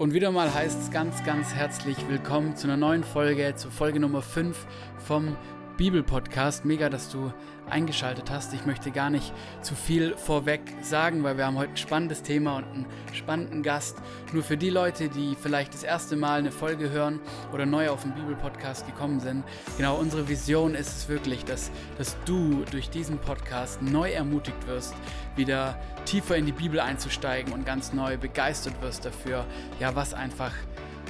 [0.00, 3.98] Und wieder mal heißt es ganz, ganz herzlich willkommen zu einer neuen Folge, zu Folge
[3.98, 4.56] Nummer 5
[4.96, 5.36] vom
[5.78, 6.64] Bibelpodcast.
[6.64, 7.32] Mega, dass du
[7.70, 8.52] eingeschaltet hast.
[8.52, 9.32] Ich möchte gar nicht
[9.62, 13.96] zu viel vorweg sagen, weil wir haben heute ein spannendes Thema und einen spannenden Gast.
[14.32, 17.20] Nur für die Leute, die vielleicht das erste Mal eine Folge hören
[17.52, 19.44] oder neu auf den Bibelpodcast gekommen sind.
[19.76, 24.94] Genau, unsere Vision ist es wirklich, dass, dass du durch diesen Podcast neu ermutigt wirst,
[25.36, 29.46] wieder tiefer in die Bibel einzusteigen und ganz neu begeistert wirst dafür,
[29.78, 30.52] ja, was einfach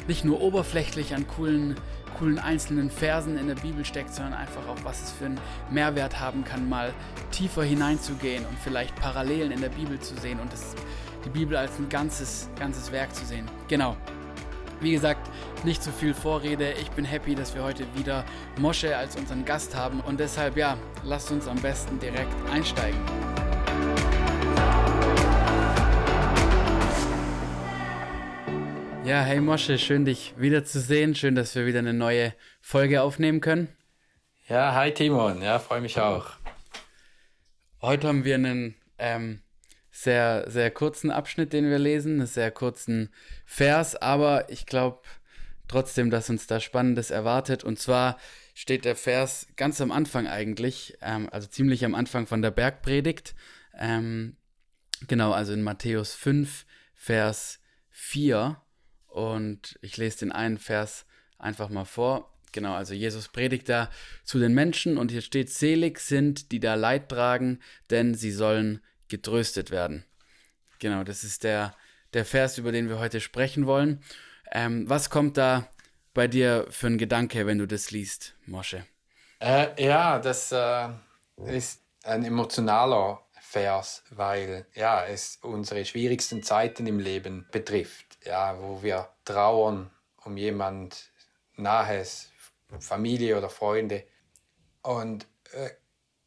[0.09, 1.77] nicht nur oberflächlich an coolen
[2.19, 5.41] coolen einzelnen Versen in der Bibel steckt, sondern einfach auch, was es für einen
[5.71, 6.93] Mehrwert haben kann, mal
[7.31, 10.75] tiefer hineinzugehen und vielleicht Parallelen in der Bibel zu sehen und das,
[11.25, 13.47] die Bibel als ein ganzes, ganzes Werk zu sehen.
[13.69, 13.97] Genau.
[14.81, 15.29] Wie gesagt,
[15.65, 16.73] nicht zu viel Vorrede.
[16.81, 18.25] Ich bin happy, dass wir heute wieder
[18.59, 23.01] Mosche als unseren Gast haben und deshalb, ja, lasst uns am besten direkt einsteigen.
[29.09, 31.15] Ja, hey Mosche, schön dich wiederzusehen.
[31.15, 33.75] Schön, dass wir wieder eine neue Folge aufnehmen können.
[34.51, 35.41] Ja, hi Timon.
[35.41, 36.33] Ja, freue mich auch.
[37.81, 39.41] Heute haben wir einen ähm,
[39.91, 43.09] sehr, sehr kurzen Abschnitt, den wir lesen, einen sehr kurzen
[43.47, 45.01] Vers, aber ich glaube
[45.69, 47.65] trotzdem, dass uns da Spannendes erwartet.
[47.65, 48.19] Und zwar
[48.53, 53.35] steht der Vers ganz am Anfang eigentlich, ähm, also ziemlich am Anfang von der Bergpredigt.
[53.75, 54.37] Ähm,
[55.07, 58.61] genau, also in Matthäus 5, Vers 4.
[59.09, 61.05] Und ich lese den einen Vers
[61.39, 62.33] einfach mal vor.
[62.53, 63.91] Genau, also Jesus predigt da
[64.25, 68.81] zu den Menschen und hier steht, selig sind, die da Leid tragen, denn sie sollen
[69.09, 70.05] getröstet werden.
[70.79, 71.75] Genau, das ist der,
[72.15, 74.03] der Vers, über den wir heute sprechen wollen.
[74.51, 75.69] Ähm, was kommt da
[76.15, 78.87] bei dir für ein Gedanke, wenn du das liest, Mosche?
[79.41, 80.89] Äh, ja, das äh,
[81.47, 88.83] ist ein emotionaler Vers, weil ja, es unsere schwierigsten Zeiten im Leben betrifft ja, wo
[88.83, 89.91] wir trauern
[90.25, 91.11] um jemand
[91.57, 92.31] Nahes,
[92.79, 94.05] Familie oder Freunde.
[94.83, 95.71] Und äh,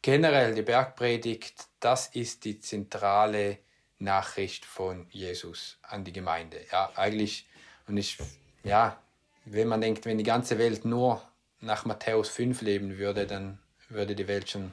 [0.01, 3.59] generell die Bergpredigt, das ist die zentrale
[3.99, 6.65] Nachricht von Jesus an die Gemeinde.
[6.71, 7.47] Ja, eigentlich,
[7.87, 8.17] und ich,
[8.63, 8.99] ja,
[9.45, 11.21] wenn man denkt, wenn die ganze Welt nur
[11.59, 14.71] nach Matthäus 5 leben würde, dann würde die Welt schon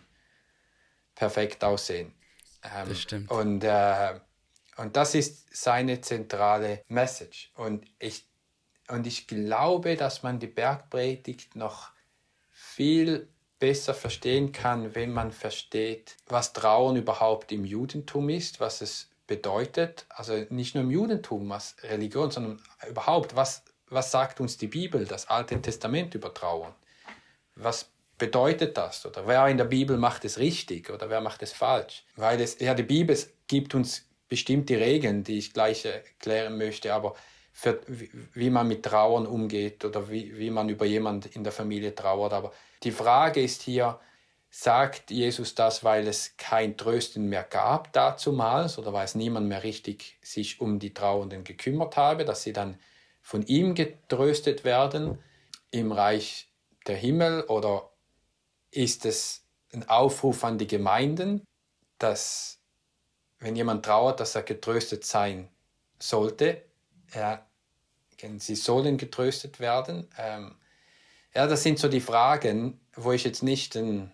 [1.14, 2.14] perfekt aussehen.
[2.62, 3.30] Ähm, das stimmt.
[3.30, 4.20] Und äh,
[4.78, 7.50] und das ist seine zentrale Message.
[7.56, 8.26] Und ich,
[8.88, 11.90] und ich glaube, dass man die Bergpredigt noch
[12.50, 13.28] viel
[13.58, 20.06] besser verstehen kann, wenn man versteht, was Trauern überhaupt im Judentum ist, was es bedeutet.
[20.10, 25.04] Also nicht nur im Judentum als Religion, sondern überhaupt, was, was sagt uns die Bibel,
[25.06, 26.72] das Alte Testament über Trauern?
[27.56, 29.04] Was bedeutet das?
[29.04, 32.04] Oder wer in der Bibel macht es richtig oder wer macht es falsch?
[32.14, 33.18] Weil es, ja, die Bibel
[33.48, 37.14] gibt uns bestimmte Regeln, die ich gleich erklären möchte, aber
[37.52, 37.80] für,
[38.34, 42.32] wie man mit Trauern umgeht oder wie, wie man über jemand in der Familie trauert.
[42.32, 42.52] Aber
[42.84, 43.98] die Frage ist hier,
[44.50, 49.62] sagt Jesus das, weil es kein Trösten mehr gab dazumals oder weil es niemand mehr
[49.62, 52.78] richtig sich um die Trauernden gekümmert habe, dass sie dann
[53.20, 55.18] von ihm getröstet werden
[55.70, 56.48] im Reich
[56.86, 57.90] der Himmel oder
[58.70, 61.44] ist es ein Aufruf an die Gemeinden,
[61.98, 62.57] dass
[63.40, 65.48] wenn jemand trauert, dass er getröstet sein
[65.98, 66.62] sollte.
[67.14, 67.46] Ja,
[68.38, 70.08] sie sollen getröstet werden.
[70.18, 70.56] Ähm,
[71.34, 74.12] ja, das sind so die Fragen, wo ich jetzt nicht ein,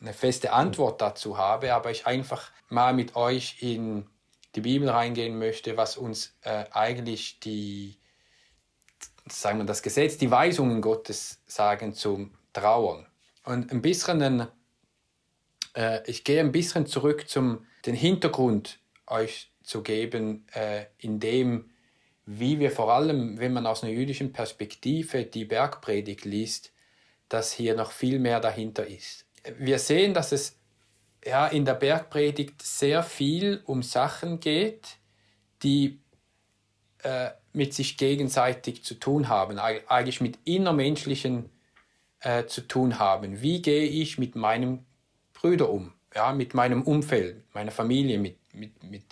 [0.00, 4.06] eine feste Antwort dazu habe, aber ich einfach mal mit euch in
[4.54, 7.98] die Bibel reingehen möchte, was uns äh, eigentlich die,
[9.28, 13.06] sagen wir das Gesetz, die Weisungen Gottes sagen zum Trauern.
[13.44, 14.46] Und ein bisschen ein,
[15.74, 21.70] äh, ich gehe ein bisschen zurück zum den Hintergrund euch zu geben, äh, in dem,
[22.26, 26.72] wie wir vor allem, wenn man aus einer jüdischen Perspektive die Bergpredigt liest,
[27.28, 29.26] dass hier noch viel mehr dahinter ist.
[29.58, 30.58] Wir sehen, dass es
[31.24, 34.96] ja, in der Bergpredigt sehr viel um Sachen geht,
[35.62, 36.00] die
[37.02, 41.50] äh, mit sich gegenseitig zu tun haben, eigentlich mit innermenschlichen
[42.20, 43.40] äh, zu tun haben.
[43.40, 44.84] Wie gehe ich mit meinem
[45.44, 45.92] Brüder um?
[46.14, 49.04] ja, mit meinem Umfeld, meiner Familie, mit, mit, mit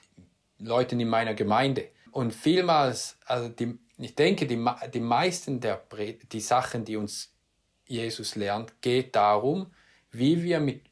[0.58, 1.88] Leuten in meiner Gemeinde.
[2.12, 5.82] Und vielmals, also die, ich denke, die, die meisten der
[6.30, 7.32] die Sachen, die uns
[7.86, 9.72] Jesus lernt, geht darum,
[10.10, 10.82] wie wir mit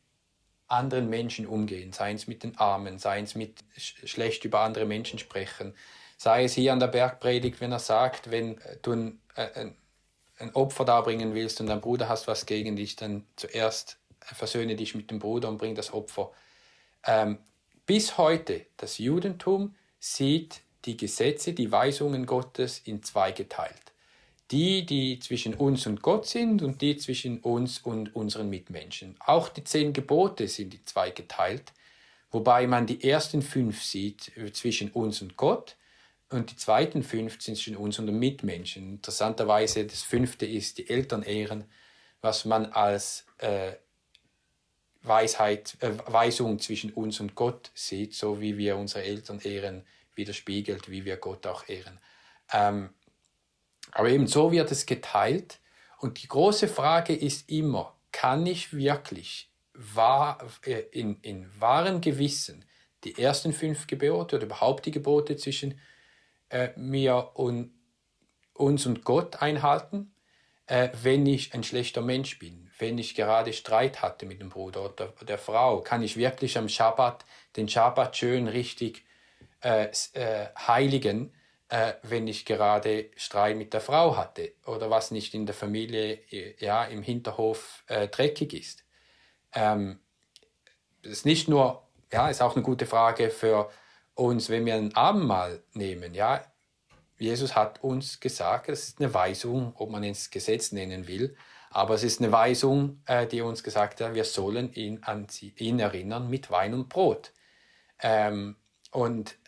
[0.66, 5.18] anderen Menschen umgehen, sei es mit den Armen, sei es mit schlecht über andere Menschen
[5.18, 5.74] sprechen,
[6.16, 9.74] sei es hier an der Bergpredigt, wenn er sagt, wenn du ein, ein,
[10.38, 14.94] ein Opfer darbringen willst und dein Bruder hast was gegen dich, dann zuerst versöhne dich
[14.94, 16.30] mit dem Bruder und bring das Opfer.
[17.04, 17.38] Ähm,
[17.86, 23.74] bis heute, das Judentum sieht die Gesetze, die Weisungen Gottes in zwei geteilt.
[24.50, 29.16] Die, die zwischen uns und Gott sind und die zwischen uns und unseren Mitmenschen.
[29.20, 31.72] Auch die zehn Gebote sind in zwei geteilt,
[32.30, 35.76] wobei man die ersten fünf sieht zwischen uns und Gott
[36.30, 38.88] und die zweiten fünf sind zwischen uns und den Mitmenschen.
[38.94, 41.64] Interessanterweise, das fünfte ist die Eltern ehren,
[42.20, 43.72] was man als äh,
[45.02, 50.90] Weisheit, äh, Weisung zwischen uns und Gott sieht, so wie wir unsere Eltern ehren, widerspiegelt,
[50.90, 51.98] wie wir Gott auch ehren.
[52.52, 52.90] Ähm,
[53.92, 55.58] aber eben so wird es geteilt.
[55.98, 62.64] Und die große Frage ist immer, kann ich wirklich wahr, äh, in, in wahrem Gewissen
[63.04, 65.80] die ersten fünf Gebote oder überhaupt die Gebote zwischen
[66.50, 67.72] äh, mir und
[68.52, 70.12] uns und Gott einhalten,
[70.66, 72.69] äh, wenn ich ein schlechter Mensch bin?
[72.80, 76.68] Wenn ich gerade Streit hatte mit dem Bruder oder der Frau, kann ich wirklich am
[76.68, 77.24] Schabbat
[77.56, 79.04] den Schabbat schön richtig
[79.62, 81.32] äh, äh, heiligen,
[81.68, 86.18] äh, wenn ich gerade Streit mit der Frau hatte oder was nicht in der Familie,
[86.30, 88.84] äh, ja, im Hinterhof äh, dreckig ist.
[89.52, 90.00] Ähm,
[91.02, 93.70] das ist nicht nur, ja, ist auch eine gute Frage für
[94.14, 96.44] uns, wenn wir ein Abendmahl nehmen, ja.
[97.18, 101.36] Jesus hat uns gesagt, das ist eine Weisung, ob man es Gesetz nennen will,
[101.70, 105.78] aber es ist eine Weisung, äh, die uns gesagt hat, wir sollen ihn an ihn
[105.78, 107.32] erinnern mit Wein und Brot.
[108.00, 108.56] Ähm,
[108.90, 109.38] und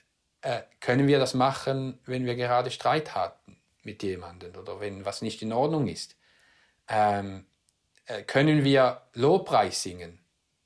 [0.40, 5.20] äh, können wir das machen, wenn wir gerade Streit hatten mit jemandem oder wenn was
[5.20, 6.16] nicht in Ordnung ist?
[6.88, 7.46] Ähm,
[8.06, 10.20] äh, können wir Lobpreis singen,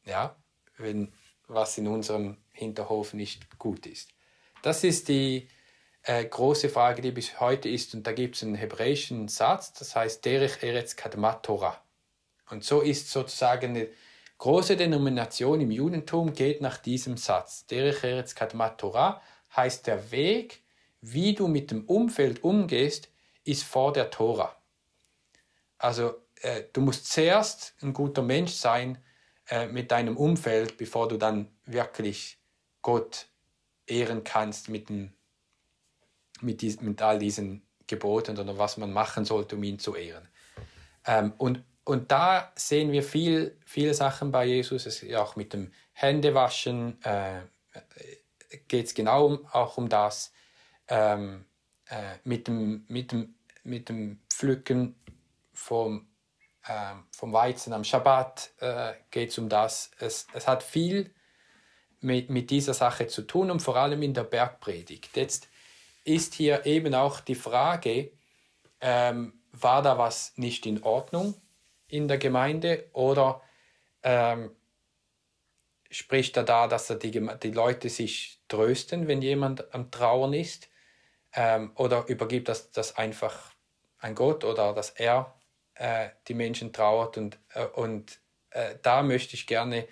[0.04, 0.36] ja,
[0.76, 1.12] wenn
[1.48, 4.10] was in unserem Hinterhof nicht gut ist?
[4.62, 5.48] Das ist die,
[6.06, 9.96] äh, große Frage, die bis heute ist, und da gibt es einen hebräischen Satz, das
[9.96, 11.82] heißt Derech Eretz Kadmat Torah.
[12.48, 13.88] Und so ist sozusagen eine
[14.38, 17.66] große Denomination im Judentum geht nach diesem Satz.
[17.66, 19.20] Derech Eretz Kadmat Torah
[19.56, 20.62] heißt der Weg,
[21.00, 23.08] wie du mit dem Umfeld umgehst,
[23.42, 24.56] ist vor der Tora.
[25.78, 29.02] Also äh, du musst zuerst ein guter Mensch sein
[29.48, 32.38] äh, mit deinem Umfeld, bevor du dann wirklich
[32.80, 33.26] Gott
[33.86, 35.15] ehren kannst mit dem
[36.40, 40.28] mit, dies, mit all diesen Geboten oder was man machen sollte, um ihn zu ehren.
[41.06, 44.86] Ähm, und, und da sehen wir viel, viele Sachen bei Jesus.
[44.86, 47.42] Es, auch mit dem Händewaschen äh,
[48.68, 50.32] geht es genau auch um das.
[50.88, 51.44] Ähm,
[51.88, 54.96] äh, mit, dem, mit, dem, mit dem Pflücken
[55.52, 56.08] vom,
[56.66, 59.90] äh, vom Weizen am Schabbat äh, geht es um das.
[60.00, 61.14] Es, es hat viel
[62.00, 65.16] mit, mit dieser Sache zu tun und vor allem in der Bergpredigt.
[65.16, 65.48] Jetzt
[66.06, 68.12] ist hier eben auch die Frage,
[68.80, 71.34] ähm, war da was nicht in Ordnung
[71.88, 73.42] in der Gemeinde oder
[74.02, 74.54] ähm,
[75.90, 80.68] spricht er da, dass er die, die Leute sich trösten, wenn jemand am Trauern ist?
[81.32, 83.52] Ähm, oder übergibt das, das einfach
[83.98, 85.34] an Gott oder dass er
[85.74, 87.18] äh, die Menschen trauert?
[87.18, 88.20] Und, äh, und
[88.50, 89.86] äh, da möchte ich gerne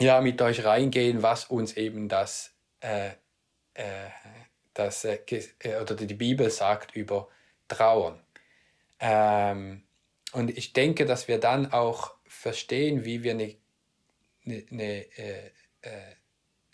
[0.00, 2.54] ja, mit euch reingehen, was uns eben das
[4.78, 7.28] äh, äh, äh, oder die Bibel sagt über
[7.68, 8.20] Trauern.
[9.00, 9.84] Ähm,
[10.32, 13.56] und ich denke, dass wir dann auch verstehen, wie wir eine,
[14.44, 15.46] eine, eine, äh,
[15.82, 16.14] äh,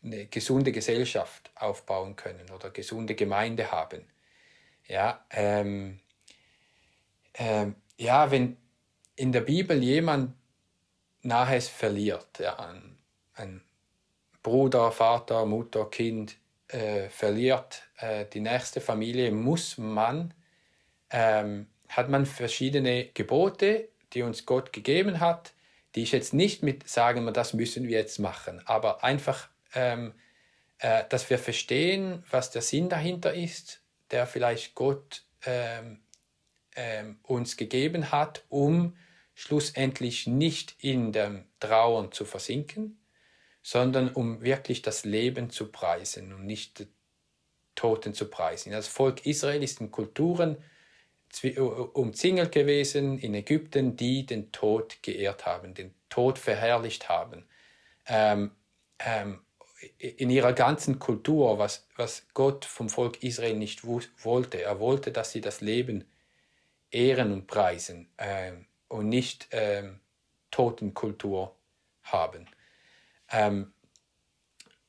[0.02, 4.06] eine gesunde Gesellschaft aufbauen können oder gesunde Gemeinde haben.
[4.86, 6.00] Ja, ähm,
[7.34, 8.56] ähm, ja, wenn
[9.16, 10.34] in der Bibel jemand
[11.22, 12.98] Nahes verliert, ja, ein,
[13.34, 13.62] ein
[14.42, 16.36] Bruder, Vater, Mutter, Kind,
[16.68, 20.34] äh, verliert äh, die nächste Familie, muss man,
[21.10, 25.52] ähm, hat man verschiedene Gebote, die uns Gott gegeben hat,
[25.94, 30.14] die ich jetzt nicht mit sagen, das müssen wir jetzt machen, aber einfach, ähm,
[30.78, 36.00] äh, dass wir verstehen, was der Sinn dahinter ist, der vielleicht Gott ähm,
[36.74, 38.96] ähm uns gegeben hat, um
[39.34, 43.00] schlussendlich nicht in dem Trauern zu versinken,
[43.62, 46.86] sondern um wirklich das Leben zu preisen und nicht
[47.74, 48.72] Toten zu preisen.
[48.72, 50.56] Das Volk Israel ist in Kulturen
[51.94, 57.44] umzingelt gewesen in Ägypten, die den Tod geehrt haben, den Tod verherrlicht haben.
[58.06, 58.52] Ähm,
[59.00, 59.40] ähm,
[59.98, 64.62] in ihrer ganzen Kultur, was, was Gott vom Volk Israel nicht wollte.
[64.62, 66.04] Er wollte, dass sie das Leben
[66.90, 70.00] ehren und preisen ähm, und nicht ähm,
[70.50, 71.54] Totenkultur
[72.04, 72.46] haben.
[73.30, 73.72] Ähm,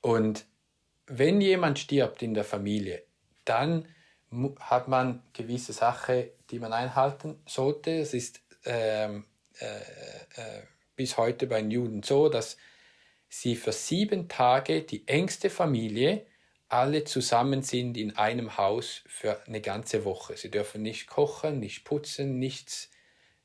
[0.01, 0.45] und
[1.07, 3.03] wenn jemand stirbt in der Familie,
[3.45, 3.87] dann
[4.59, 7.91] hat man gewisse Sachen, die man einhalten sollte.
[7.91, 9.25] Es ist ähm,
[9.59, 10.63] äh, äh,
[10.95, 12.57] bis heute bei den Juden so, dass
[13.29, 16.25] sie für sieben Tage die engste Familie
[16.67, 20.35] alle zusammen sind in einem Haus für eine ganze Woche.
[20.35, 22.89] Sie dürfen nicht kochen, nicht putzen, nichts,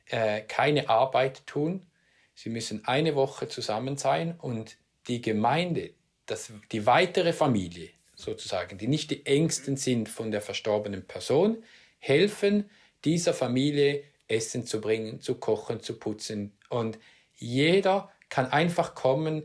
[0.07, 1.87] äh, keine Arbeit tun.
[2.35, 5.93] Sie müssen eine Woche zusammen sein und die Gemeinde,
[6.31, 11.63] das, die weitere Familie sozusagen, die nicht die Ängsten sind von der verstorbenen Person,
[11.99, 12.71] helfen
[13.05, 16.53] dieser Familie Essen zu bringen, zu kochen, zu putzen.
[16.69, 16.99] Und
[17.37, 19.43] jeder kann einfach kommen.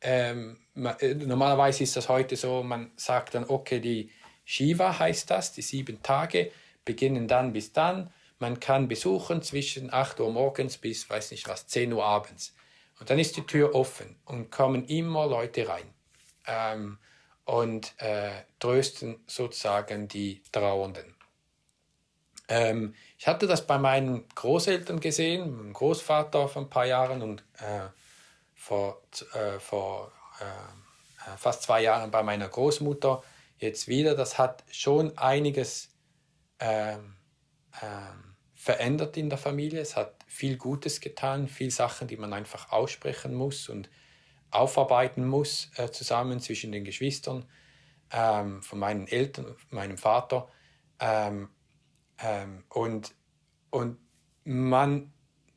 [0.00, 4.10] Ähm, äh, normalerweise ist das heute so, man sagt dann, okay, die
[4.44, 6.50] Shiva heißt das, die sieben Tage
[6.84, 8.12] beginnen dann bis dann.
[8.38, 12.54] Man kann besuchen zwischen 8 Uhr morgens bis, weiß nicht was, 10 Uhr abends.
[13.00, 15.95] Und dann ist die Tür offen und kommen immer Leute rein
[16.46, 16.98] ähm,
[17.44, 21.14] und äh, trösten sozusagen die Trauernden.
[22.48, 27.44] Ähm, ich hatte das bei meinen Großeltern gesehen, meinem Großvater vor ein paar Jahren und
[27.58, 27.88] äh,
[28.54, 29.02] vor,
[29.34, 30.44] äh, vor äh,
[31.26, 33.22] äh, fast zwei Jahren bei meiner Großmutter
[33.58, 34.14] jetzt wieder.
[34.14, 35.90] Das hat schon einiges
[36.60, 37.16] ähm,
[37.82, 39.80] ähm, verändert in der Familie.
[39.80, 43.88] Es hat viel Gutes getan, viele Sachen, die man einfach aussprechen muss und
[44.56, 47.44] aufarbeiten muss, äh, zusammen zwischen den Geschwistern,
[48.10, 50.48] ähm, von meinen Eltern, meinem Vater.
[51.00, 51.48] Ähm,
[52.18, 53.14] ähm, und,
[53.70, 53.98] und
[54.44, 55.12] man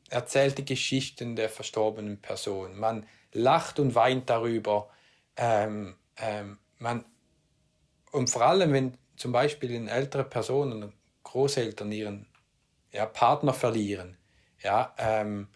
[0.08, 2.78] erzählt die Geschichten der verstorbenen Person.
[2.78, 4.90] Man lacht und weint darüber.
[5.36, 7.04] Ähm, ähm, man,
[8.10, 10.92] und vor allem, wenn zum Beispiel in ältere Personen,
[11.22, 12.26] Großeltern ihren
[12.92, 14.16] ja, Partner verlieren,
[14.62, 15.48] ja, ähm,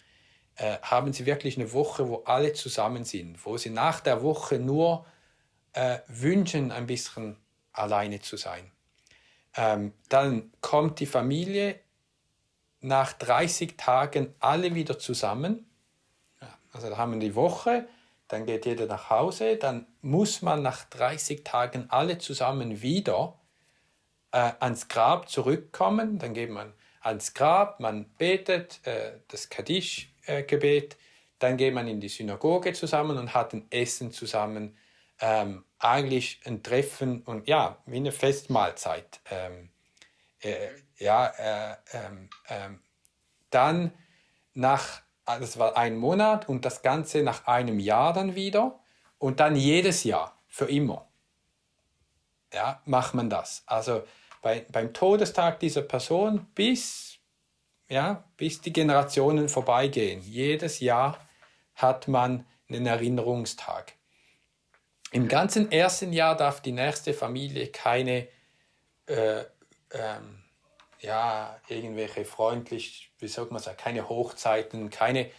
[0.57, 4.59] äh, haben sie wirklich eine Woche, wo alle zusammen sind, wo sie nach der Woche
[4.59, 5.07] nur
[5.73, 7.37] äh, wünschen, ein bisschen
[7.73, 8.71] alleine zu sein.
[9.57, 11.81] Ähm, dann kommt die Familie
[12.81, 15.67] nach 30 Tagen alle wieder zusammen.
[16.73, 17.87] Also da haben wir die Woche,
[18.29, 23.39] dann geht jeder nach Hause, dann muss man nach 30 Tagen alle zusammen wieder
[24.33, 26.19] äh, ans Grab zurückkommen.
[26.19, 30.89] Dann geht man ans Grab, man betet äh, das Kaddisch-Gebet, äh,
[31.39, 34.77] dann geht man in die Synagoge zusammen und hat ein Essen zusammen
[35.21, 39.21] ähm, eigentlich ein Treffen und ja, wie eine Festmahlzeit.
[39.31, 39.71] Ähm,
[40.41, 42.81] äh, ja, äh, ähm, ähm
[43.51, 43.93] dann
[44.55, 48.81] nach, das war ein Monat und das Ganze nach einem Jahr dann wieder
[49.19, 51.09] und dann jedes Jahr, für immer.
[52.53, 53.63] Ja, macht man das.
[53.67, 54.05] Also
[54.43, 57.14] bei, beim Todestag dieser Person bis,
[57.89, 60.21] ja, bis die Generationen vorbeigehen.
[60.23, 61.19] Jedes Jahr
[61.75, 63.95] hat man einen Erinnerungstag.
[65.11, 68.29] Im ganzen ersten Jahr darf die nächste Familie keine,
[69.07, 69.45] äh,
[69.93, 70.43] ähm,
[71.01, 75.31] ja, irgendwelche freundlich, wie sagt man sagen, keine Hochzeiten, keine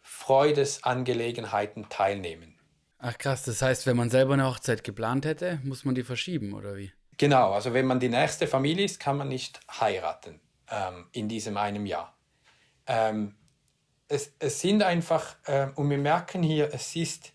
[0.00, 2.58] Freudesangelegenheiten teilnehmen.
[3.00, 6.54] Ach krass, das heißt, wenn man selber eine Hochzeit geplant hätte, muss man die verschieben,
[6.54, 6.92] oder wie?
[7.18, 10.40] Genau, also wenn man die nächste Familie ist, kann man nicht heiraten
[10.70, 12.16] ähm, in diesem einem Jahr.
[12.86, 13.34] Ähm,
[14.08, 17.32] es, es sind einfach, äh, und wir merken hier, es ist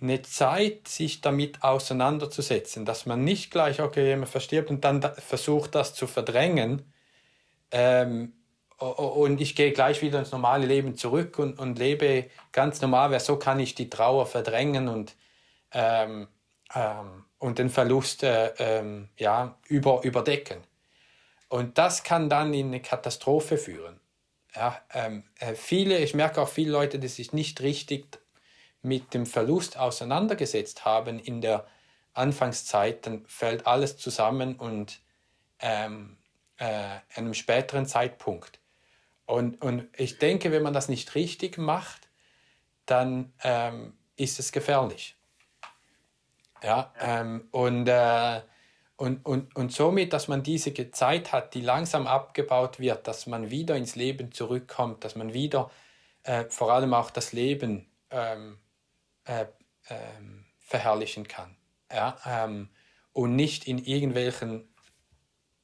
[0.00, 5.74] eine Zeit, sich damit auseinanderzusetzen, dass man nicht gleich, okay, jemand verstirbt und dann versucht,
[5.74, 6.92] das zu verdrängen.
[7.70, 8.32] Ähm,
[8.78, 13.20] und ich gehe gleich wieder ins normale Leben zurück und, und lebe ganz normal, weil
[13.20, 15.16] so kann ich die Trauer verdrängen und,
[15.72, 16.28] ähm,
[16.74, 20.58] ähm, und den Verlust äh, ähm, ja, über, überdecken.
[21.48, 24.00] Und das kann dann in eine Katastrophe führen.
[24.54, 28.20] Ja, ähm, äh, viele, ich merke auch viele Leute, die sich nicht richtig
[28.82, 31.66] mit dem Verlust auseinandergesetzt haben in der
[32.14, 35.00] Anfangszeit, dann fällt alles zusammen und
[35.60, 36.18] ähm,
[36.56, 38.60] äh, einem späteren Zeitpunkt.
[39.26, 42.08] Und, und ich denke, wenn man das nicht richtig macht,
[42.86, 45.16] dann ähm, ist es gefährlich.
[46.62, 48.40] Ja, ähm, und, äh,
[48.98, 53.48] und, und, und somit, dass man diese Zeit hat, die langsam abgebaut wird, dass man
[53.48, 55.70] wieder ins Leben zurückkommt, dass man wieder
[56.24, 58.58] äh, vor allem auch das Leben ähm,
[59.24, 59.46] äh,
[59.88, 61.54] ähm, verherrlichen kann.
[61.92, 62.18] Ja?
[62.26, 62.70] Ähm,
[63.12, 64.68] und nicht in irgendwelchen,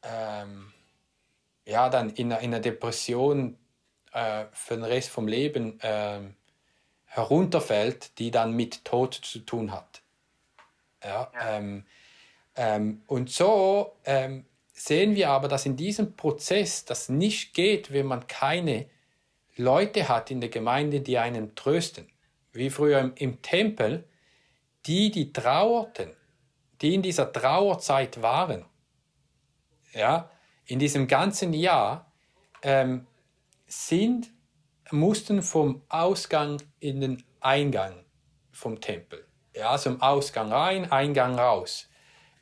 [0.04, 0.72] ähm,
[1.66, 3.58] ja, dann in, in einer Depression
[4.12, 6.36] äh, für den Rest vom Leben ähm,
[7.06, 10.02] herunterfällt, die dann mit Tod zu tun hat.
[11.02, 11.58] Ja, ja.
[12.56, 18.06] Ähm, und so ähm, sehen wir aber, dass in diesem Prozess das nicht geht, wenn
[18.06, 18.86] man keine
[19.56, 22.08] Leute hat in der Gemeinde, die einen trösten
[22.54, 24.08] wie früher im, im Tempel,
[24.86, 26.10] die, die trauerten,
[26.80, 28.64] die in dieser Trauerzeit waren,
[29.92, 30.30] ja,
[30.66, 32.12] in diesem ganzen Jahr,
[32.62, 33.06] ähm,
[33.66, 34.30] sind,
[34.90, 38.04] mussten vom Ausgang in den Eingang
[38.52, 39.26] vom Tempel.
[39.54, 41.88] Ja, also im Ausgang rein, Eingang raus.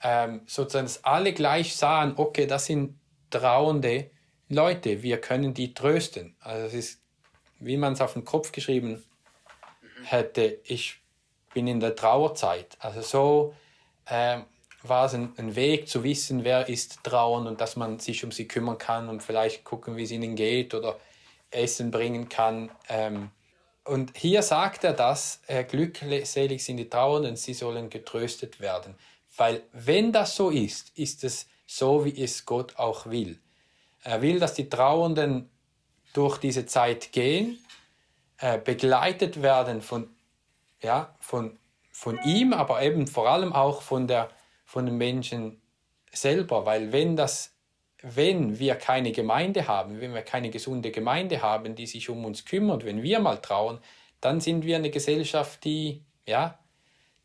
[0.02, 2.99] Ähm, sozusagen alle gleich sahen, okay, das sind
[3.30, 4.11] trauernde
[4.49, 6.37] Leute, wir können die trösten.
[6.40, 7.02] Also es ist,
[7.59, 9.02] wie man es auf den Kopf geschrieben
[10.04, 11.00] hätte, ich
[11.54, 12.76] bin in der Trauerzeit.
[12.80, 13.54] Also so
[14.09, 14.44] ähm,
[14.82, 18.32] war es ein, ein, Weg zu wissen, wer ist trauernd und dass man sich um
[18.32, 20.99] sie kümmern kann und vielleicht gucken, wie es ihnen geht oder
[21.50, 22.71] Essen bringen kann.
[22.88, 23.30] Ähm,
[23.85, 28.94] und hier sagt er das, äh, glückselig sind die Trauernden, sie sollen getröstet werden.
[29.36, 33.38] Weil wenn das so ist, ist es so, wie es Gott auch will.
[34.02, 35.48] Er will, dass die Trauernden
[36.12, 37.58] durch diese Zeit gehen,
[38.38, 40.10] äh, begleitet werden von,
[40.82, 41.58] ja, von,
[41.90, 44.30] von ihm, aber eben vor allem auch von, der,
[44.64, 45.62] von den Menschen
[46.12, 46.66] selber.
[46.66, 47.52] Weil wenn das
[48.02, 52.44] wenn wir keine Gemeinde haben, wenn wir keine gesunde Gemeinde haben, die sich um uns
[52.44, 53.78] kümmert, wenn wir mal trauern,
[54.20, 56.58] dann sind wir eine Gesellschaft, die, ja,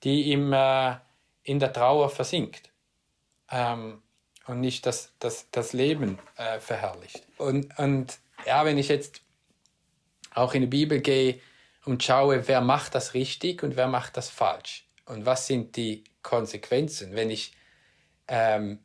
[0.04, 0.96] die im, äh,
[1.48, 2.72] in der Trauer versinkt
[3.50, 4.02] ähm,
[4.48, 7.24] und nicht das, das, das Leben äh, verherrlicht.
[7.38, 9.22] Und, und ja, wenn ich jetzt
[10.34, 11.40] auch in die Bibel gehe
[11.86, 16.04] und schaue, wer macht das richtig und wer macht das falsch und was sind die
[16.22, 17.54] Konsequenzen, wenn ich
[18.28, 18.80] ähm,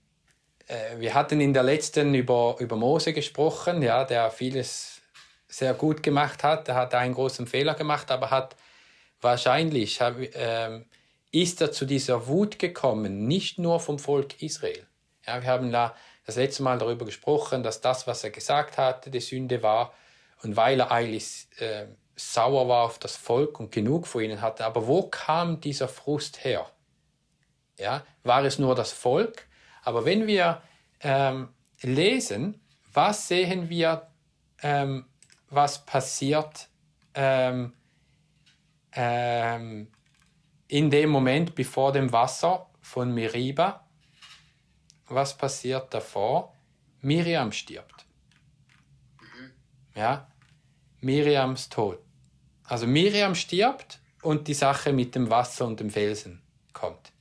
[0.69, 5.03] äh, wir hatten in der letzten über, über Mose gesprochen, ja, der vieles
[5.49, 6.69] sehr gut gemacht hat.
[6.69, 8.55] Er hat einen großen Fehler gemacht, aber hat
[9.21, 10.81] wahrscheinlich äh,
[11.33, 14.87] ist er zu dieser Wut gekommen, nicht nur vom Volk Israel.
[15.27, 15.97] Ja, wir haben da
[16.27, 19.93] das letzte Mal darüber gesprochen, dass das, was er gesagt hatte, die Sünde war.
[20.43, 21.87] Und weil er eigentlich äh,
[22.17, 24.65] sauer war auf das Volk und genug vor ihnen hatte.
[24.65, 26.71] Aber wo kam dieser Frust her?
[27.79, 29.47] Ja, war es nur das Volk?
[29.83, 30.63] Aber wenn wir
[31.01, 31.49] ähm,
[31.81, 32.61] lesen,
[32.93, 34.09] was sehen wir,
[34.63, 35.07] ähm,
[35.49, 36.69] was passiert
[37.15, 37.73] ähm,
[38.95, 39.89] ähm
[40.73, 43.87] in dem Moment bevor dem Wasser von Meriba?
[45.07, 46.55] Was passiert davor?
[47.03, 48.07] Miriam stirbt.
[49.21, 49.53] Mhm.
[49.95, 50.29] Ja,
[51.01, 51.99] Miriams Tod.
[52.65, 56.41] Also Miriam stirbt und die Sache mit dem Wasser und dem Felsen
[56.73, 57.13] kommt.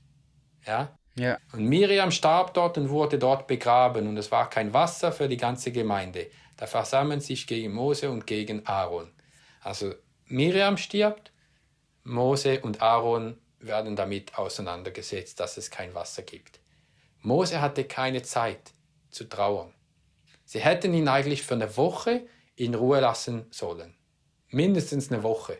[0.66, 0.96] Ja.
[1.18, 1.38] Ja.
[1.52, 5.36] Und Miriam starb dort und wurde dort begraben und es war kein Wasser für die
[5.36, 6.32] ganze Gemeinde.
[6.56, 9.12] Da versammeln sich gegen Mose und gegen Aaron.
[9.60, 9.94] Also
[10.28, 11.34] Miriam stirbt,
[12.04, 16.60] Mose und Aaron werden damit auseinandergesetzt, dass es kein Wasser gibt.
[17.20, 18.74] Mose hatte keine Zeit
[19.10, 19.74] zu trauern.
[20.46, 23.96] Sie hätten ihn eigentlich für eine Woche in Ruhe lassen sollen.
[24.50, 25.60] Mindestens eine Woche.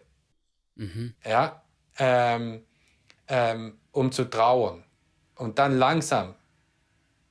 [0.76, 1.16] Mhm.
[1.24, 1.64] Ja,
[1.98, 2.66] ähm,
[3.28, 4.84] ähm, um zu trauern
[5.36, 6.36] und dann langsam,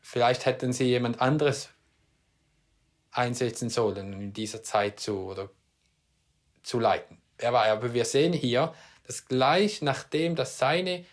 [0.01, 1.71] vielleicht hätten sie jemand anderes
[3.11, 5.51] einsetzen sollen, in dieser Zeit zu, oder,
[6.63, 7.21] zu leiten.
[7.43, 8.75] Aber wir sehen hier,
[9.11, 11.05] dass gleich nachdem, dass seine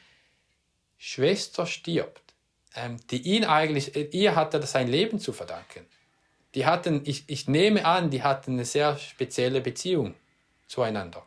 [1.00, 2.36] Schwester stirbt,
[2.76, 5.84] ähm, die ihn eigentlich, ihr hatte sein Leben zu verdanken.
[6.54, 10.14] Die hatten, ich, ich nehme an, die hatten eine sehr spezielle Beziehung
[10.68, 11.26] zueinander.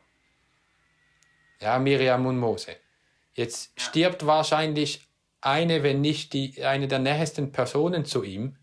[1.61, 2.77] Ja, Miriam und Mose.
[3.35, 5.09] Jetzt stirbt wahrscheinlich
[5.41, 8.57] eine, wenn nicht die, eine der nächsten Personen zu ihm,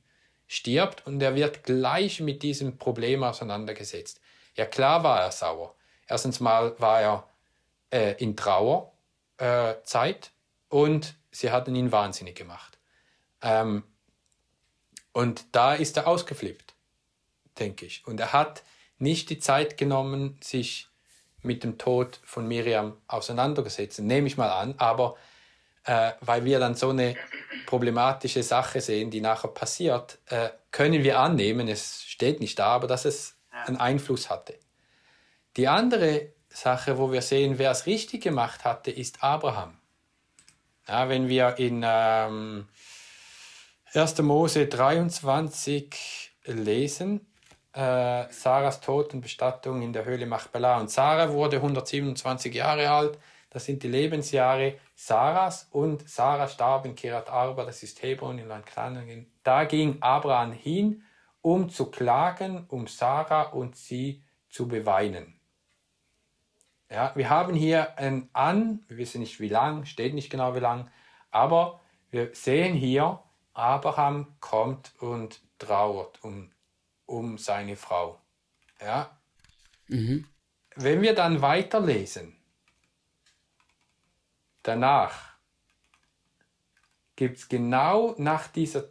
[0.48, 4.22] stirbt und er wird gleich mit diesem Problem auseinandergesetzt.
[4.56, 5.76] Ja, klar war er sauer.
[6.08, 7.28] Erstens mal war er
[7.92, 8.92] äh, in Trauerzeit
[9.40, 10.30] äh,
[10.70, 12.78] und sie hatten ihn wahnsinnig gemacht.
[13.42, 13.84] Ähm,
[15.14, 16.76] und da ist er ausgeflippt,
[17.60, 18.06] denke ich.
[18.06, 18.64] Und er hat
[19.00, 20.90] nicht die Zeit genommen, sich
[21.42, 25.16] mit dem Tod von Miriam auseinandergesetzt, nehme ich mal an, aber
[25.86, 27.16] äh, weil wir dann so eine
[27.66, 32.88] problematische Sache sehen, die nachher passiert, äh, können wir annehmen, es steht nicht da, aber
[32.88, 34.60] dass es einen Einfluss hatte.
[35.56, 39.78] Die andere Sache, wo wir sehen, wer es richtig gemacht hatte, ist Abraham.
[40.88, 42.68] Ja, wenn wir in ähm,
[43.94, 44.22] 1.
[44.24, 47.28] Mose 23 lesen,
[47.74, 50.80] äh, Sarahs Tod und Bestattung in der Höhle Machpelah.
[50.80, 53.20] Und Sarah wurde 127 Jahre alt,
[53.52, 58.48] das sind die Lebensjahre Sarahs und Sarah starb in Kirat Arba, das ist Hebron in
[58.48, 59.28] Land Kanaan.
[59.44, 61.04] Da ging Abraham hin,
[61.42, 65.37] um zu klagen, um Sarah und sie zu beweinen.
[66.90, 70.60] Ja, wir haben hier ein An, wir wissen nicht wie lang, steht nicht genau wie
[70.60, 70.90] lang,
[71.32, 73.22] aber wir sehen hier,
[73.54, 76.52] Abraham kommt und trauert um,
[77.06, 78.22] um seine Frau.
[78.80, 79.18] Ja.
[79.88, 80.28] Mhm.
[80.76, 82.38] Wenn wir dann weiterlesen,
[84.64, 85.34] danach
[87.16, 88.86] gibt es genau nach dieser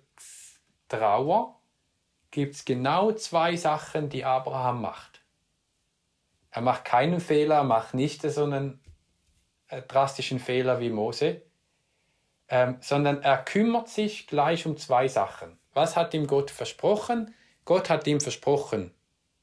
[0.89, 1.61] Trauer,
[2.31, 5.16] gibt es genau zwei Sachen, die Abraham macht.
[6.57, 8.81] Er macht keinen Fehler, macht nicht so einen
[9.69, 11.43] äh, drastischen Fehler wie Mose.
[12.49, 15.59] ähm, sondern er kümmert sich gleich um zwei Sachen.
[15.75, 17.35] Was hat ihm Gott versprochen?
[17.65, 18.95] Gott hat ihm versprochen,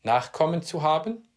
[0.04, 1.28] Nachkommen zu haben.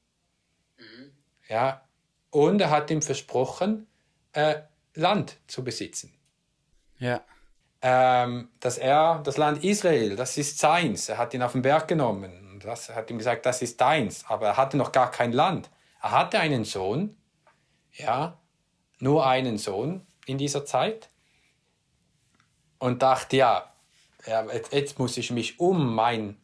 [0.79, 1.13] Mhm.
[1.49, 1.83] Ja,
[2.31, 3.87] und er hat ihm versprochen,
[4.33, 4.61] äh,
[4.95, 6.15] Land zu besitzen.
[6.99, 7.23] Ja.
[7.83, 11.09] Ähm, dass er das Land Israel, das ist seins.
[11.09, 12.46] Er hat ihn auf den Berg genommen.
[12.67, 14.25] Das hat ihm gesagt, das ist deins.
[14.29, 15.71] Aber er hatte noch gar kein Land.
[16.03, 17.17] Er hatte einen Sohn,
[17.93, 18.39] ja,
[18.99, 21.09] nur einen Sohn in dieser Zeit
[22.79, 23.73] und dachte, ja,
[24.27, 26.37] jetzt, jetzt muss ich mich um, mein,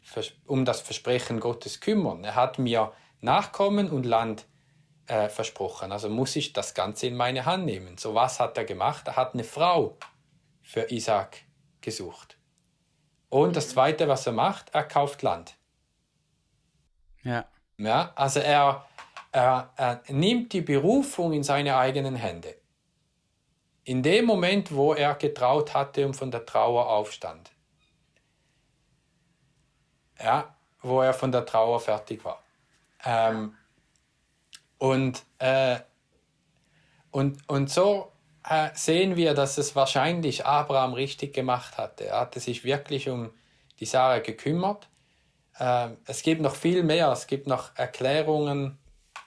[0.47, 2.25] um das Versprechen Gottes kümmern.
[2.25, 4.47] Er hat mir Nachkommen und Land
[5.07, 7.99] äh, versprochen, also muss ich das Ganze in meine Hand nehmen.
[7.99, 9.07] So was hat er gemacht?
[9.07, 9.97] Er hat eine Frau
[10.63, 11.39] für Isaac
[11.81, 12.37] gesucht.
[13.29, 15.57] Und das Zweite, was er macht, er kauft Land.
[17.23, 17.47] Ja.
[17.79, 18.87] Ja, also er,
[19.33, 22.55] er, er nimmt die Berufung in seine eigenen Hände.
[23.85, 27.51] In dem Moment, wo er getraut hatte und von der Trauer aufstand.
[30.23, 32.43] Ja, wo er von der Trauer fertig war.
[33.05, 33.57] Ähm,
[34.79, 35.81] und, äh,
[37.11, 38.13] und, und so
[38.49, 42.07] äh, sehen wir, dass es wahrscheinlich Abraham richtig gemacht hatte.
[42.07, 43.31] Er hatte sich wirklich um
[43.81, 44.89] die Sarah gekümmert.
[45.59, 47.11] Ähm, es gibt noch viel mehr.
[47.13, 48.79] Es gibt noch Erklärungen,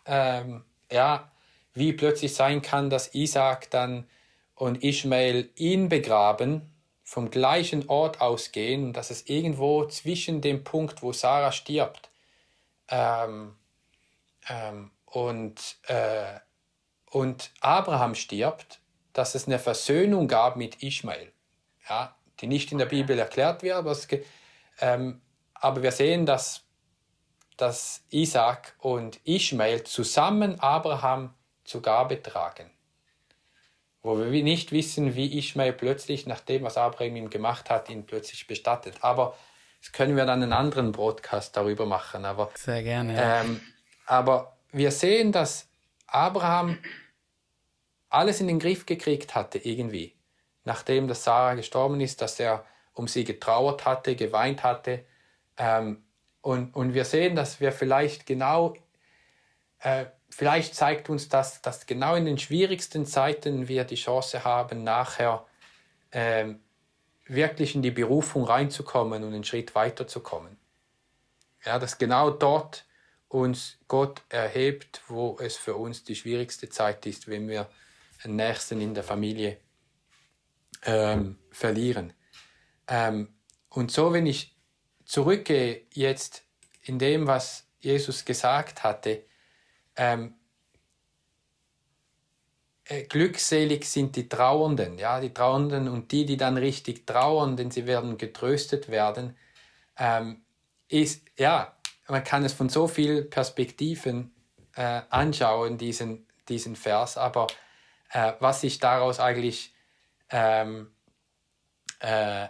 [0.06, 1.32] ähm, ja,
[1.74, 4.08] wie plötzlich sein kann, dass Isaac dann
[4.56, 6.72] und Ishmael ihn begraben,
[7.04, 12.10] vom gleichen Ort ausgehen und dass es irgendwo zwischen dem Punkt, wo Sarah stirbt,
[12.88, 13.56] ähm,
[14.50, 16.40] ähm, und, äh,
[17.12, 18.80] und Abraham stirbt,
[19.14, 21.32] dass es eine Versöhnung gab mit Ishmael,
[21.88, 24.08] ja, die nicht in der Bibel erklärt wird, aber, es,
[24.82, 25.22] ähm,
[25.56, 26.63] aber wir sehen, dass,
[27.58, 32.70] dass Isaac und Ishmael zusammen Abraham zur Gabe tragen.
[34.02, 38.06] Wo wir nicht wissen, wie Ishmael plötzlich, nach dem, was Abraham ihm gemacht hat, ihn
[38.06, 38.98] plötzlich bestattet.
[39.02, 39.36] Aber
[39.82, 42.26] das können wir dann einen anderen Broadcast darüber machen.
[42.26, 43.15] Aber, Sehr gerne.
[43.15, 43.41] Ja.
[43.41, 43.62] Ähm,
[44.06, 45.68] aber wir sehen, dass
[46.06, 46.78] Abraham
[48.10, 50.15] alles in den Griff gekriegt hatte, irgendwie.
[50.63, 55.06] Nachdem dass Sarah gestorben ist, dass er um sie getrauert hatte, geweint hatte.
[55.58, 56.04] Ähm,
[56.41, 58.76] und, und wir sehen, dass wir vielleicht genau
[59.80, 64.84] äh, vielleicht zeigt uns das, dass genau in den schwierigsten Zeiten wir die Chance haben,
[64.84, 65.46] nachher
[66.12, 66.60] ähm,
[67.26, 70.58] wirklich in die Berufung reinzukommen und einen Schritt weiterzukommen.
[71.65, 72.86] Ja, dass genau dort
[73.28, 77.70] uns Gott erhebt, wo es für uns die schwierigste Zeit ist, wenn wir
[78.24, 79.58] einen Nächsten in der Familie
[80.84, 82.13] ähm, verlieren.
[82.88, 83.30] Ähm,
[83.70, 84.55] und so, wenn ich
[85.06, 86.44] zurückgehe jetzt
[86.82, 89.24] in dem, was Jesus gesagt hatte,
[89.96, 90.36] ähm,
[92.86, 97.72] äh, glückselig sind die Trauernden, ja, die Trauernden und die, die dann richtig trauern, denn
[97.72, 99.38] sie werden getröstet werden,
[99.98, 100.44] ähm,
[100.88, 101.76] ist, ja,
[102.08, 104.36] man kann es von so vielen Perspektiven
[104.76, 107.48] äh, anschauen, diesen, diesen Vers, aber
[108.12, 109.74] äh, was ich daraus eigentlich
[110.30, 110.91] ähm,
[112.00, 112.50] äh, äh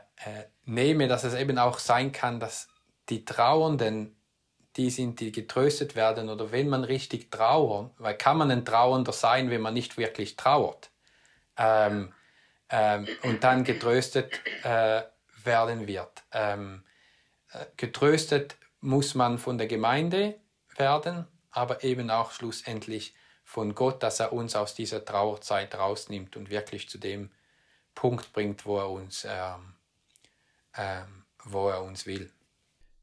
[0.65, 2.67] nehme, dass es eben auch sein kann, dass
[3.10, 4.15] die Trauernden
[4.75, 9.13] die sind, die getröstet werden oder wenn man richtig trauert, weil kann man ein Trauernder
[9.13, 10.91] sein, wenn man nicht wirklich trauert
[11.58, 12.13] ähm,
[12.69, 15.04] ähm, und dann getröstet äh,
[15.43, 16.23] werden wird.
[16.32, 16.84] Ähm,
[17.51, 20.36] äh, getröstet muss man von der Gemeinde
[20.75, 26.49] werden, aber eben auch schlussendlich von Gott, dass er uns aus dieser Trauerzeit rausnimmt und
[26.49, 27.32] wirklich zu dem
[27.93, 29.75] Punkt bringt, wo er uns, ähm,
[30.78, 32.32] ähm, wo er uns will.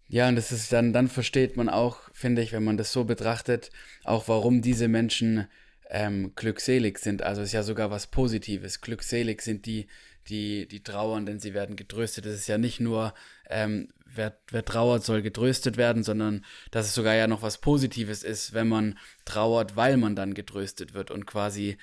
[0.09, 3.05] Ja, und das ist dann, dann versteht man auch, finde ich, wenn man das so
[3.05, 3.71] betrachtet,
[4.05, 5.49] auch warum diese Menschen
[5.89, 7.23] ähm, glückselig sind.
[7.23, 8.81] Also es ist ja sogar was Positives.
[8.81, 9.87] Glückselig sind die,
[10.29, 12.27] die, die trauern, denn sie werden getröstet.
[12.27, 13.15] Es ist ja nicht nur,
[13.49, 18.23] ähm, wer, wer trauert, soll getröstet werden, sondern dass es sogar ja noch was Positives
[18.23, 21.79] ist, wenn man trauert, weil man dann getröstet wird und quasi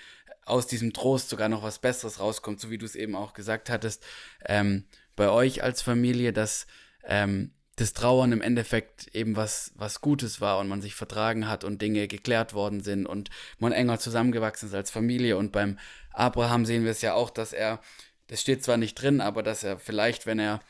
[0.45, 3.69] aus diesem Trost sogar noch was Besseres rauskommt, so wie du es eben auch gesagt
[3.69, 4.03] hattest,
[4.45, 4.85] ähm,
[5.19, 6.65] bei euch als Familie, dass
[7.03, 11.65] ähm, das Trauern im Endeffekt eben was, was Gutes war und man sich vertragen hat
[11.65, 15.35] und Dinge geklärt worden sind und man enger zusammengewachsen ist als Familie.
[15.35, 15.77] Und beim
[16.13, 17.81] Abraham sehen wir es ja auch, dass er,
[18.27, 20.61] das steht zwar nicht drin, aber dass er vielleicht, wenn er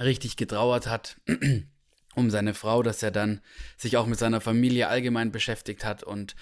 [0.00, 1.16] richtig getrauert hat,
[2.18, 3.40] um seine Frau, dass er dann
[3.76, 6.34] sich auch mit seiner Familie allgemein beschäftigt hat und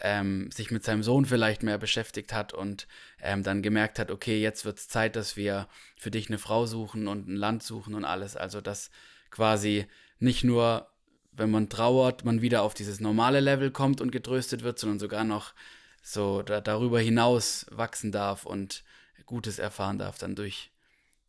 [0.00, 2.86] ähm, sich mit seinem Sohn vielleicht mehr beschäftigt hat und
[3.22, 6.66] ähm, dann gemerkt hat, okay, jetzt wird es Zeit, dass wir für dich eine Frau
[6.66, 8.36] suchen und ein Land suchen und alles.
[8.36, 8.90] Also dass
[9.30, 9.86] quasi
[10.18, 10.88] nicht nur,
[11.32, 15.24] wenn man trauert, man wieder auf dieses normale Level kommt und getröstet wird, sondern sogar
[15.24, 15.54] noch
[16.02, 18.84] so da, darüber hinaus wachsen darf und
[19.24, 20.70] Gutes erfahren darf, dann durch,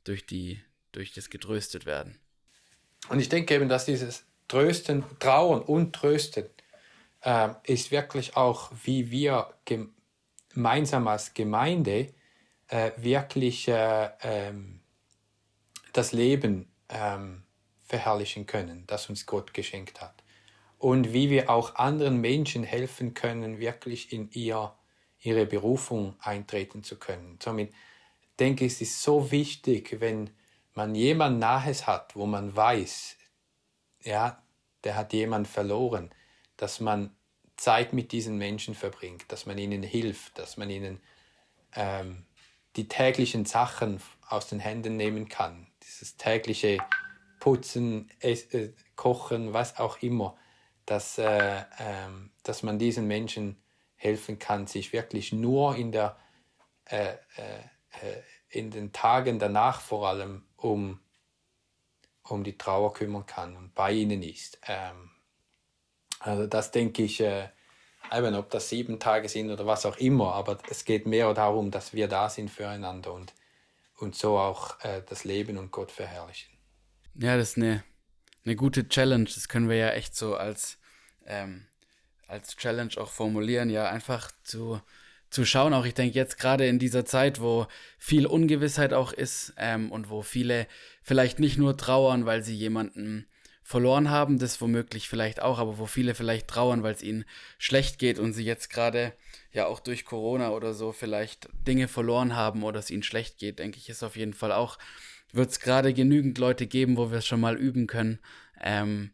[0.03, 2.19] durch, die, durch das getröstet werden.
[3.09, 6.45] Und ich denke eben, dass dieses Trösten, Trauern und Trösten
[7.21, 12.13] äh, ist wirklich auch, wie wir gemeinsam als Gemeinde
[12.67, 14.81] äh, wirklich äh, ähm,
[15.93, 17.43] das Leben ähm,
[17.83, 20.23] verherrlichen können, das uns Gott geschenkt hat.
[20.77, 24.73] Und wie wir auch anderen Menschen helfen können, wirklich in ihr,
[25.19, 27.39] ihre Berufung eintreten zu können.
[27.41, 27.73] Somit
[28.39, 30.29] denke ich, es ist so wichtig, wenn
[30.75, 33.17] man jemand Nahes hat, wo man weiß,
[34.03, 34.43] ja,
[34.83, 36.11] der hat jemand verloren,
[36.57, 37.15] dass man
[37.57, 40.99] Zeit mit diesen Menschen verbringt, dass man ihnen hilft, dass man ihnen
[41.73, 42.25] ähm,
[42.75, 45.67] die täglichen Sachen aus den Händen nehmen kann.
[45.81, 46.79] Dieses tägliche
[47.39, 50.37] Putzen, äh, Kochen, was auch immer,
[50.85, 53.57] dass, äh, ähm, dass man diesen Menschen
[53.95, 56.17] helfen kann, sich wirklich nur in, der,
[56.85, 57.59] äh, äh,
[58.01, 60.99] äh in den Tagen danach vor allem um,
[62.23, 64.59] um die Trauer kümmern kann und bei ihnen ist.
[64.67, 65.11] Ähm,
[66.19, 67.49] also das denke ich, äh,
[68.11, 71.71] eben, ob das sieben Tage sind oder was auch immer, aber es geht mehr darum,
[71.71, 73.33] dass wir da sind füreinander und,
[73.97, 76.51] und so auch äh, das Leben und Gott verherrlichen.
[77.15, 77.83] Ja, das ist eine,
[78.43, 79.25] eine gute Challenge.
[79.25, 80.77] Das können wir ja echt so als,
[81.25, 81.65] ähm,
[82.27, 84.81] als Challenge auch formulieren, ja, einfach zu,
[85.35, 85.73] zu schauen.
[85.73, 87.67] Auch ich denke jetzt gerade in dieser Zeit, wo
[87.99, 90.65] viel Ungewissheit auch ist ähm, und wo viele
[91.03, 93.27] vielleicht nicht nur trauern, weil sie jemanden
[93.61, 97.25] verloren haben, das womöglich vielleicht auch, aber wo viele vielleicht trauern, weil es ihnen
[97.57, 99.13] schlecht geht und sie jetzt gerade
[99.51, 103.59] ja auch durch Corona oder so vielleicht Dinge verloren haben oder es ihnen schlecht geht,
[103.59, 104.77] denke ich, ist auf jeden Fall auch,
[105.33, 108.19] wird es gerade genügend Leute geben, wo wir es schon mal üben können,
[108.61, 109.11] ähm,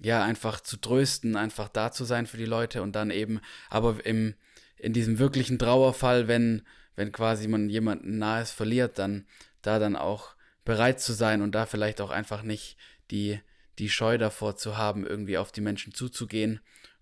[0.00, 4.04] ja, einfach zu trösten, einfach da zu sein für die Leute und dann eben, aber
[4.04, 4.34] im,
[4.76, 6.62] in diesem wirklichen Trauerfall, wenn,
[6.96, 9.26] wenn quasi man jemanden Nahes verliert, dann
[9.62, 10.34] da dann auch
[10.64, 12.76] bereit zu sein und da vielleicht auch einfach nicht
[13.10, 13.40] die
[13.78, 16.60] die Scheu davor zu haben, irgendwie auf die Menschen zuzugehen,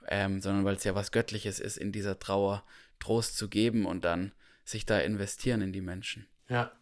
[0.09, 2.65] ähm, sondern weil es ja was Göttliches ist, in dieser Trauer
[2.99, 4.33] Trost zu geben und dann
[4.65, 6.27] sich da investieren in die Menschen.
[6.49, 6.73] Ja.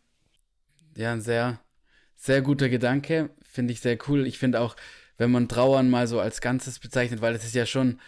[0.96, 1.60] Ja, ein sehr,
[2.16, 4.26] sehr guter Gedanke, finde ich sehr cool.
[4.26, 4.76] Ich finde auch,
[5.16, 8.00] wenn man Trauern mal so als Ganzes bezeichnet, weil es ist ja schon,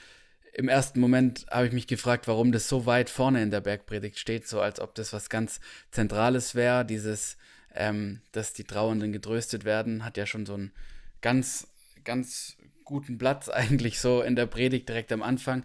[0.52, 4.18] im ersten Moment habe ich mich gefragt, warum das so weit vorne in der Bergpredigt
[4.18, 5.60] steht, so als ob das was ganz
[5.90, 6.84] Zentrales wäre.
[6.84, 7.36] Dieses,
[7.74, 10.72] ähm, dass die Trauernden getröstet werden, hat ja schon so ein
[11.20, 11.66] ganz
[12.04, 15.64] ganz guten Platz eigentlich so in der Predigt direkt am Anfang.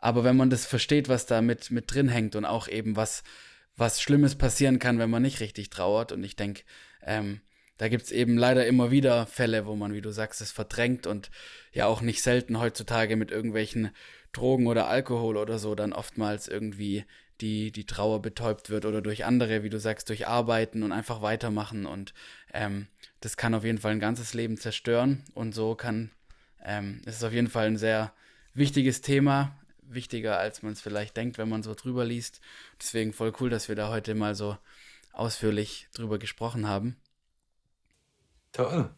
[0.00, 3.24] Aber wenn man das versteht, was da mit, mit drin hängt und auch eben was,
[3.76, 6.12] was Schlimmes passieren kann, wenn man nicht richtig trauert.
[6.12, 6.62] Und ich denke,
[7.02, 7.40] ähm,
[7.78, 11.06] da gibt es eben leider immer wieder Fälle, wo man, wie du sagst, es verdrängt
[11.06, 11.30] und
[11.72, 13.90] ja auch nicht selten heutzutage mit irgendwelchen
[14.32, 17.04] Drogen oder Alkohol oder so dann oftmals irgendwie
[17.40, 21.22] die, die Trauer betäubt wird oder durch andere, wie du sagst, durch Arbeiten und einfach
[21.22, 21.86] weitermachen.
[21.86, 22.14] Und
[22.52, 22.88] ähm,
[23.20, 25.24] das kann auf jeden Fall ein ganzes Leben zerstören.
[25.34, 26.10] Und so kann,
[26.64, 28.12] ähm, es ist auf jeden Fall ein sehr
[28.54, 32.40] wichtiges Thema, wichtiger als man es vielleicht denkt, wenn man so drüber liest.
[32.80, 34.56] Deswegen voll cool, dass wir da heute mal so
[35.12, 36.96] ausführlich drüber gesprochen haben.
[38.52, 38.90] Toll.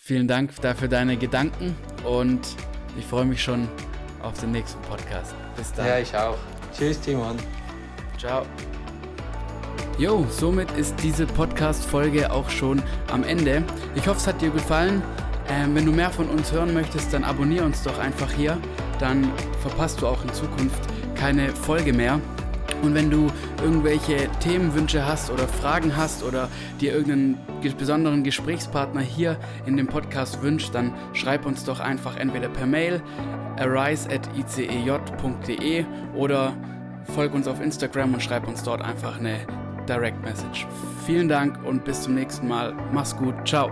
[0.00, 2.40] Vielen Dank dafür deine Gedanken und
[2.96, 3.68] ich freue mich schon
[4.22, 5.34] auf den nächsten Podcast.
[5.56, 5.86] Bis dann.
[5.86, 6.36] Ja, ich auch.
[6.76, 7.36] Tschüss, Timon.
[8.18, 8.44] Ciao.
[9.98, 13.64] Jo, somit ist diese Podcast-Folge auch schon am Ende.
[13.96, 15.02] Ich hoffe, es hat dir gefallen.
[15.48, 18.58] Ähm, wenn du mehr von uns hören möchtest, dann abonniere uns doch einfach hier.
[19.00, 20.80] Dann verpasst du auch in Zukunft
[21.14, 22.20] keine Folge mehr.
[22.82, 23.26] Und wenn du
[23.62, 26.48] irgendwelche Themenwünsche hast oder Fragen hast oder
[26.80, 27.38] dir irgendeinen
[27.76, 29.36] besonderen Gesprächspartner hier
[29.66, 33.02] in dem Podcast wünscht, dann schreib uns doch einfach entweder per Mail
[33.56, 34.94] arise.icej.de
[36.14, 36.54] oder
[37.14, 39.38] folg uns auf Instagram und schreib uns dort einfach eine
[39.88, 40.66] Direct Message.
[41.06, 42.74] Vielen Dank und bis zum nächsten Mal.
[42.92, 43.34] Mach's gut.
[43.46, 43.70] Ciao.